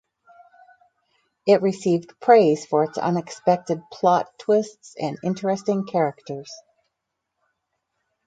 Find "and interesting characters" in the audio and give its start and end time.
4.99-6.51